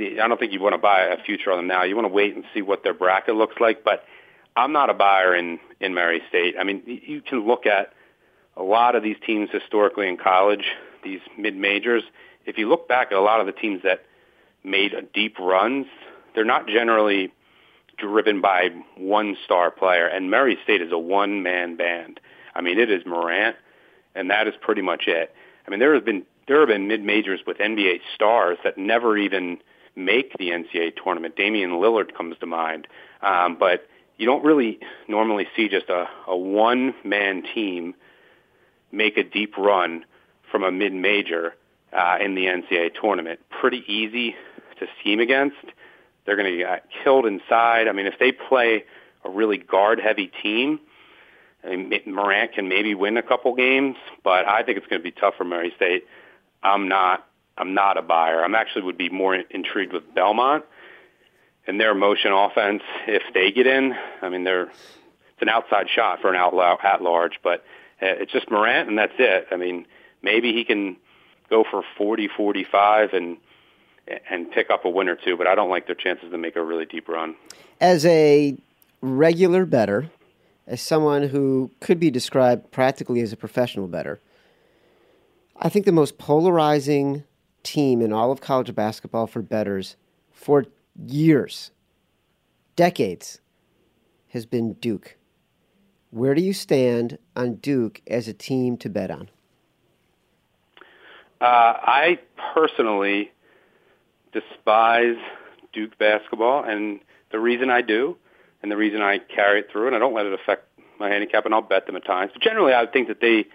[0.00, 1.82] I don't think you want to buy a future on them now.
[1.84, 3.84] You want to wait and see what their bracket looks like.
[3.84, 4.04] But
[4.56, 6.56] I'm not a buyer in in Murray State.
[6.58, 7.92] I mean, you can look at
[8.56, 10.64] a lot of these teams historically in college,
[11.04, 12.02] these mid majors.
[12.46, 14.04] If you look back at a lot of the teams that
[14.64, 15.86] made deep runs,
[16.34, 17.32] they're not generally
[17.98, 20.06] driven by one star player.
[20.06, 22.20] And Murray State is a one man band.
[22.54, 23.56] I mean, it is Morant,
[24.14, 25.34] and that is pretty much it.
[25.66, 29.18] I mean, there have been there have been mid majors with NBA stars that never
[29.18, 29.58] even
[29.96, 31.36] make the NCAA tournament.
[31.36, 32.86] Damian Lillard comes to mind,
[33.22, 33.86] um, but
[34.18, 34.78] you don't really
[35.08, 37.94] normally see just a, a one-man team
[38.92, 40.04] make a deep run
[40.50, 41.54] from a mid-major
[41.92, 43.40] uh, in the NCAA tournament.
[43.60, 44.34] Pretty easy
[44.78, 45.56] to scheme against.
[46.24, 47.88] They're going to get killed inside.
[47.88, 48.84] I mean, if they play
[49.24, 50.80] a really guard-heavy team,
[51.64, 55.04] I mean, Morant can maybe win a couple games, but I think it's going to
[55.04, 56.04] be tough for Murray State.
[56.62, 57.26] I'm not
[57.58, 58.44] I'm not a buyer.
[58.44, 60.64] I'm actually would be more intrigued with Belmont
[61.66, 63.94] and their motion offense if they get in.
[64.22, 67.64] I mean, they're it's an outside shot for an outlaw at large, but
[68.02, 69.48] uh, it's just Morant and that's it.
[69.50, 69.86] I mean,
[70.22, 70.96] maybe he can
[71.50, 73.38] go for 40, 45 and
[74.30, 76.54] and pick up a win or two, but I don't like their chances to make
[76.54, 77.34] a really deep run.
[77.80, 78.56] As a
[79.00, 80.10] regular better,
[80.66, 84.20] as someone who could be described practically as a professional better,
[85.56, 87.24] I think the most polarizing
[87.66, 89.96] team in all of college basketball for betters
[90.30, 90.64] for
[91.06, 91.72] years,
[92.76, 93.40] decades,
[94.28, 95.16] has been Duke.
[96.10, 99.28] Where do you stand on Duke as a team to bet on?
[101.40, 102.18] Uh, I
[102.54, 103.32] personally
[104.32, 105.16] despise
[105.72, 107.00] Duke basketball, and
[107.32, 108.16] the reason I do,
[108.62, 111.44] and the reason I carry it through, and I don't let it affect my handicap,
[111.44, 112.30] and I'll bet them at times.
[112.32, 113.46] But generally, I would think that they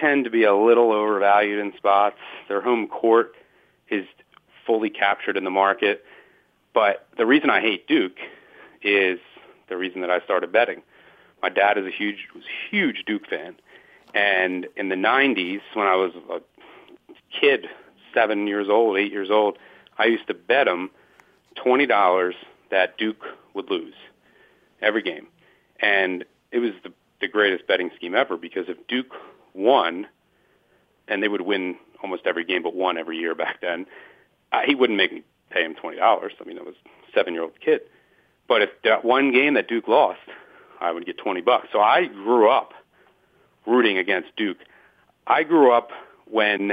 [0.00, 2.16] tend to be a little overvalued in spots.
[2.48, 3.34] Their home court
[3.88, 4.06] is
[4.66, 6.04] fully captured in the market.
[6.72, 8.18] But the reason I hate Duke
[8.82, 9.18] is
[9.68, 10.82] the reason that I started betting.
[11.42, 13.56] My dad is a huge was huge Duke fan.
[14.14, 16.40] And in the 90s, when I was a
[17.38, 17.66] kid,
[18.12, 19.58] seven years old, eight years old,
[19.98, 20.90] I used to bet him
[21.56, 22.32] $20
[22.70, 23.94] that Duke would lose
[24.80, 25.26] every game.
[25.80, 29.12] And it was the, the greatest betting scheme ever because if Duke
[29.54, 30.06] won,
[31.08, 33.86] and they would win almost every game but one every year back then,
[34.52, 35.98] uh, he wouldn't make me pay him $20.
[36.00, 37.80] I mean, I was a seven-year-old kid.
[38.46, 40.20] But if that one game that Duke lost,
[40.80, 41.68] I would get 20 bucks.
[41.72, 42.72] So I grew up
[43.66, 44.58] rooting against Duke.
[45.26, 45.90] I grew up
[46.26, 46.72] when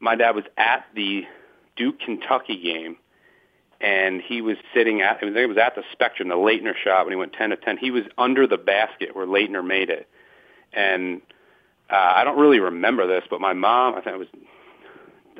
[0.00, 1.24] my dad was at the
[1.76, 2.96] Duke Kentucky game,
[3.80, 7.04] and he was sitting at I think it was at the Spectrum, the Laettner shot
[7.04, 7.78] when he went 10 to 10.
[7.78, 10.08] He was under the basket where Laettner made it,
[10.72, 11.20] and
[11.90, 14.28] uh, I don't really remember this, but my mom, I think I was,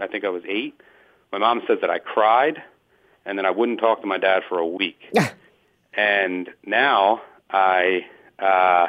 [0.00, 0.80] I think I was eight.
[1.33, 2.62] My mom says that I cried,
[3.24, 4.98] and then I wouldn't talk to my dad for a week.
[5.94, 8.07] and now I.
[8.38, 8.88] uh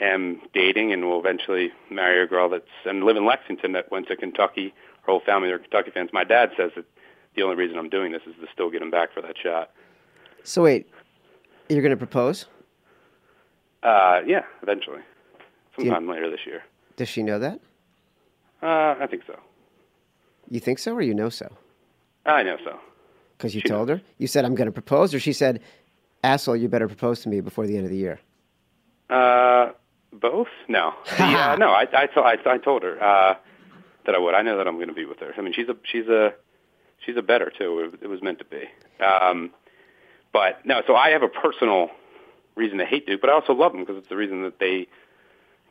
[0.00, 4.08] am dating and will eventually marry a girl that's and live in Lexington that went
[4.08, 4.74] to Kentucky.
[5.02, 6.10] Her whole family are Kentucky fans.
[6.12, 6.84] My dad says that
[7.36, 9.70] the only reason I'm doing this is to still get him back for that shot.
[10.42, 10.88] So wait,
[11.68, 12.46] you're going to propose?
[13.82, 15.00] Uh, yeah, eventually,
[15.76, 16.62] sometime later this year.
[17.00, 17.58] Does she know that?
[18.62, 19.40] Uh, I think so.
[20.50, 21.50] You think so, or you know so?
[22.26, 22.78] I know so.
[23.38, 24.00] Because you she told knows.
[24.00, 24.04] her.
[24.18, 25.62] You said I'm going to propose, or she said,
[26.22, 28.20] "Asshole, you better propose to me before the end of the year."
[29.08, 29.70] Uh,
[30.12, 30.48] both?
[30.68, 30.92] No.
[31.18, 31.70] Yeah, no.
[31.70, 33.36] I I, I, I told her uh,
[34.04, 34.34] that I would.
[34.34, 35.32] I know that I'm going to be with her.
[35.38, 36.34] I mean, she's a she's a
[37.06, 37.90] she's a better too.
[37.94, 38.64] It, it was meant to be.
[39.02, 39.52] Um,
[40.34, 40.82] but no.
[40.86, 41.88] So I have a personal
[42.56, 44.86] reason to hate Duke, but I also love them because it's the reason that they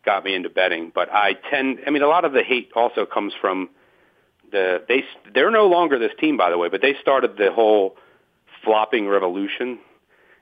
[0.06, 0.92] got me into betting.
[0.94, 1.80] But I tend.
[1.86, 3.70] I mean, a lot of the hate also comes from
[4.52, 5.04] the they.
[5.34, 7.96] They're no longer this team, by the way, but they started the whole
[8.64, 9.80] flopping revolution,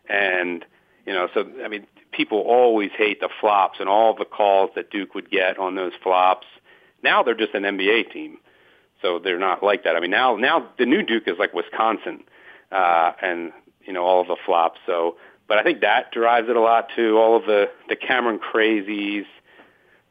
[0.10, 0.66] and
[1.06, 4.90] you know, so I mean, people always hate the flops and all the calls that
[4.90, 6.48] Duke would get on those flops.
[7.04, 8.40] Now they're just an NBA team,
[9.02, 9.96] so they're not like that.
[9.96, 12.24] I mean, now now the new Duke is like Wisconsin,
[12.72, 13.52] uh, and
[13.86, 14.80] you know all of the flops.
[14.86, 15.18] So,
[15.48, 17.18] but I think that drives it a lot too.
[17.18, 19.26] All of the the Cameron crazies,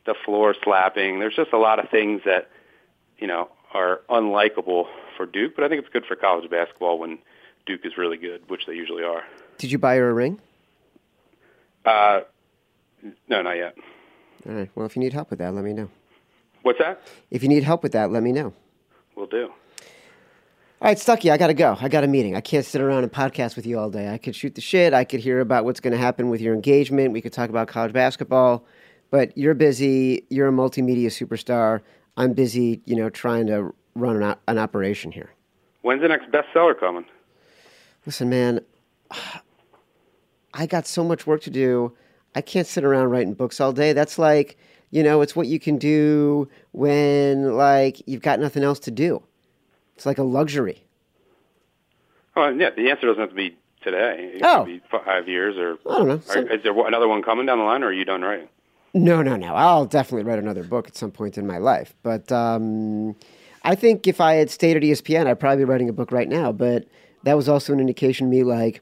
[0.06, 1.18] the floor slapping.
[1.18, 2.48] There's just a lot of things that
[3.18, 5.54] you know are unlikable for Duke.
[5.54, 7.18] But I think it's good for college basketball when
[7.66, 9.22] Duke is really good, which they usually are.
[9.58, 10.40] Did you buy her a ring?
[11.84, 12.20] Uh,
[13.28, 13.76] no, not yet.
[14.48, 14.70] All right.
[14.74, 15.88] Well, if you need help with that, let me know.
[16.62, 17.00] What's that?
[17.30, 18.52] If you need help with that, let me know.
[19.14, 19.52] We'll do.
[20.78, 21.76] All right, Stuckey, I got to go.
[21.80, 22.36] I got a meeting.
[22.36, 24.12] I can't sit around and podcast with you all day.
[24.12, 24.92] I could shoot the shit.
[24.92, 27.12] I could hear about what's going to happen with your engagement.
[27.12, 28.64] We could talk about college basketball.
[29.10, 30.24] But you're busy.
[30.30, 31.80] You're a multimedia superstar.
[32.16, 35.30] I'm busy, you know, trying to run an, an operation here.
[35.82, 37.04] When's the next bestseller coming?
[38.04, 38.60] Listen, man,
[40.54, 41.96] I got so much work to do.
[42.34, 43.92] I can't sit around writing books all day.
[43.92, 44.58] That's like,
[44.90, 49.22] you know, it's what you can do when like you've got nothing else to do.
[49.94, 50.84] It's like a luxury.
[52.36, 54.32] Oh yeah, the answer doesn't have to be today.
[54.34, 54.64] It oh.
[54.64, 56.20] could be five years or I don't know.
[56.28, 58.48] Are, is there another one coming down the line, or are you done writing?
[58.96, 59.54] No, no, no.
[59.54, 61.94] I'll definitely write another book at some point in my life.
[62.02, 63.14] But um,
[63.62, 66.28] I think if I had stayed at ESPN, I'd probably be writing a book right
[66.28, 66.50] now.
[66.50, 66.88] But
[67.24, 68.80] that was also an indication to me, like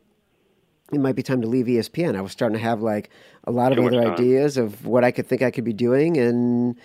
[0.93, 2.17] it might be time to leave ESPN.
[2.17, 3.11] I was starting to have like
[3.43, 6.17] a lot of Too other ideas of what I could think I could be doing,
[6.17, 6.77] and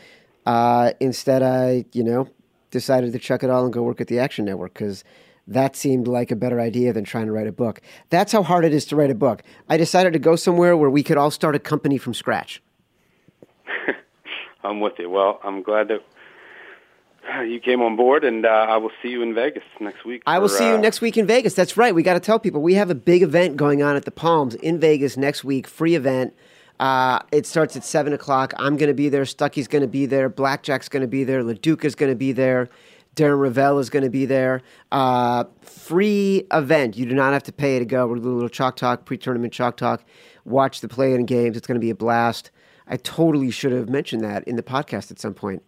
[0.48, 2.28] uh, instead, I you know
[2.72, 5.04] decided to chuck it all and go work at the Action Network because
[5.46, 7.80] that seemed like a better idea than trying to write a book.
[8.10, 9.44] That's how hard it is to write a book.
[9.68, 12.62] I decided to go somewhere where we could all start a company from scratch.
[14.64, 15.10] I'm with you.
[15.10, 16.02] Well, I'm glad that
[17.48, 20.24] you came on board, and uh, I will see you in Vegas next week.
[20.26, 21.54] I will see you uh, next week in Vegas.
[21.54, 21.94] That's right.
[21.94, 24.56] We got to tell people we have a big event going on at the Palms
[24.56, 25.68] in Vegas next week.
[25.68, 26.34] Free event.
[26.80, 28.54] Uh, it starts at seven o'clock.
[28.58, 29.24] I'm going to be there.
[29.24, 30.30] Stuckey's going to be there.
[30.30, 31.44] Blackjack's going to be there.
[31.44, 32.70] LaDuca's going to be there.
[33.16, 34.62] Darren Rovell is going to be there.
[34.92, 36.96] Uh, free event.
[36.96, 38.08] You do not have to pay to go.
[38.08, 40.06] We're doing a little chalk talk, pre-tournament chalk talk.
[40.46, 41.58] Watch the play-in games.
[41.58, 42.52] It's going to be a blast.
[42.90, 45.64] I totally should have mentioned that in the podcast at some point.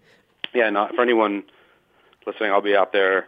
[0.54, 1.44] yeah, not for anyone
[2.26, 2.52] listening.
[2.52, 3.28] I'll be out there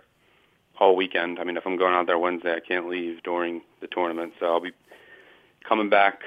[0.80, 1.40] all weekend.
[1.40, 4.48] I mean, if I'm going out there Wednesday, I can't leave during the tournament, so
[4.48, 4.72] I'll be
[5.68, 6.22] coming back.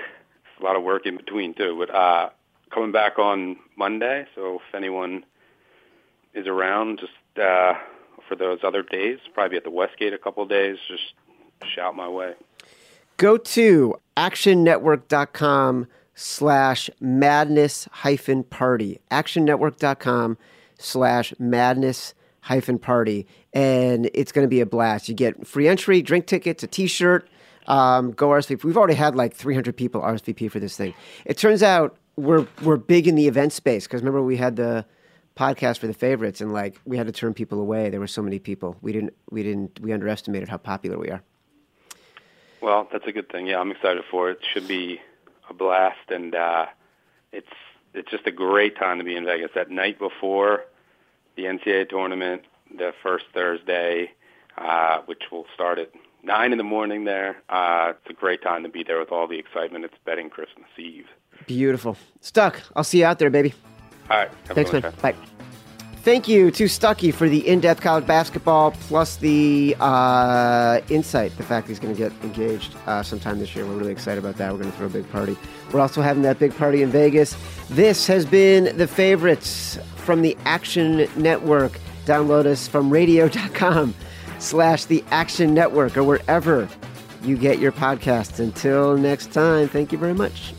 [0.52, 2.30] It's a lot of work in between too, but uh,
[2.72, 4.26] coming back on Monday.
[4.34, 5.24] So if anyone
[6.34, 7.74] is around, just uh,
[8.28, 11.14] for those other days, probably at the Westgate a couple of days, just
[11.74, 12.34] shout my way.
[13.16, 15.86] Go to actionnetwork.com
[16.16, 18.98] slash madness hyphen party.
[19.12, 20.36] Actionnetwork.com
[20.78, 23.26] slash madness hyphen party.
[23.52, 25.08] And it's going to be a blast.
[25.08, 27.28] You get free entry, drink tickets, a t shirt.
[27.68, 28.64] Um, go RSVP.
[28.64, 30.94] We've already had like 300 people RSVP for this thing.
[31.24, 34.86] It turns out we're we're big in the event space because remember we had the
[35.36, 37.90] podcast for the favorites and like we had to turn people away.
[37.90, 38.76] There were so many people.
[38.80, 41.22] We didn't we didn't we underestimated how popular we are.
[42.62, 43.46] Well, that's a good thing.
[43.46, 44.38] Yeah, I'm excited for it.
[44.38, 45.00] it should be
[45.48, 46.66] a blast, and uh,
[47.32, 47.46] it's
[47.94, 49.50] it's just a great time to be in Vegas.
[49.54, 50.64] That night before
[51.36, 52.42] the NCAA tournament,
[52.76, 54.10] the first Thursday,
[54.58, 55.90] uh, which will start at
[56.22, 57.04] nine in the morning.
[57.04, 59.84] There, uh, it's a great time to be there with all the excitement.
[59.84, 61.06] It's betting Christmas Eve.
[61.46, 62.60] Beautiful, Stuck.
[62.74, 63.54] I'll see you out there, baby.
[64.10, 64.30] All right.
[64.46, 64.92] Thanks, man.
[65.02, 65.14] Bye.
[66.06, 71.66] Thank you to Stuckey for the in-depth college basketball plus the uh, insight, the fact
[71.66, 73.66] he's going to get engaged uh, sometime this year.
[73.66, 74.52] We're really excited about that.
[74.52, 75.36] We're going to throw a big party.
[75.72, 77.36] We're also having that big party in Vegas.
[77.70, 81.80] This has been the favorites from the Action Network.
[82.04, 83.92] Download us from radio.com
[84.38, 86.68] slash the Action Network or wherever
[87.24, 88.38] you get your podcasts.
[88.38, 90.54] Until next time, thank you very much.